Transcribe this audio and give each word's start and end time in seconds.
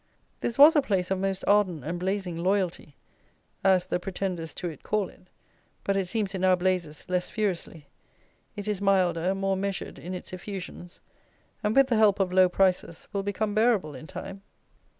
This 0.39 0.57
was 0.57 0.75
a 0.75 0.81
place 0.81 1.11
of 1.11 1.19
most 1.19 1.43
ardent 1.45 1.83
and 1.83 1.99
blazing 1.99 2.35
loyalty, 2.35 2.95
as 3.63 3.85
the 3.85 3.99
pretenders 3.99 4.51
to 4.55 4.67
it 4.67 4.81
call 4.81 5.09
it; 5.09 5.27
but, 5.83 5.95
it 5.95 6.07
seems 6.07 6.33
it 6.33 6.39
now 6.39 6.55
blazes 6.55 7.07
less 7.07 7.29
furiously; 7.29 7.85
it 8.55 8.67
is 8.67 8.81
milder, 8.81 9.35
more 9.35 9.55
measured 9.55 9.99
in 9.99 10.15
its 10.15 10.33
effusions; 10.33 11.01
and, 11.63 11.75
with 11.75 11.85
the 11.85 11.97
help 11.97 12.19
of 12.19 12.33
low 12.33 12.49
prices, 12.49 13.07
will 13.13 13.21
become 13.21 13.53
bearable 13.53 13.93
in 13.93 14.07
time. 14.07 14.41